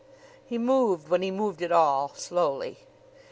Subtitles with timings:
[0.43, 2.79] He moved when he moved at all slowly.